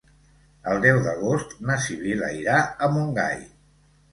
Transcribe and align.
El 0.71 0.79
deu 0.85 1.01
d'agost 1.07 1.53
na 1.67 1.77
Sibil·la 1.83 2.33
irà 2.41 2.59
a 2.87 2.91
Montgai. 2.95 3.37